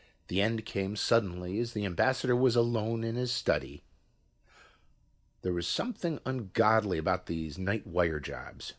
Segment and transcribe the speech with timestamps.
[0.29, 3.83] The end came suddenly as the ambassador was alone in his study...."
[5.43, 8.67] There is something ungodly about these night wire jobs.